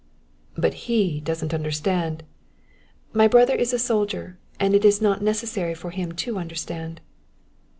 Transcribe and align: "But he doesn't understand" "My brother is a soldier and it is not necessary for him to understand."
"But 0.55 0.73
he 0.89 1.19
doesn't 1.19 1.53
understand" 1.53 2.23
"My 3.13 3.27
brother 3.27 3.53
is 3.53 3.71
a 3.71 3.77
soldier 3.77 4.39
and 4.59 4.73
it 4.73 4.83
is 4.83 4.99
not 4.99 5.21
necessary 5.21 5.75
for 5.75 5.91
him 5.91 6.13
to 6.13 6.39
understand." 6.39 7.01